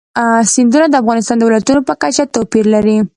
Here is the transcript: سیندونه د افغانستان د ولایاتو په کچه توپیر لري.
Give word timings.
سیندونه 0.53 0.85
د 0.89 0.95
افغانستان 1.01 1.35
د 1.37 1.43
ولایاتو 1.45 1.87
په 1.89 1.93
کچه 2.01 2.23
توپیر 2.33 2.65
لري. 2.75 2.97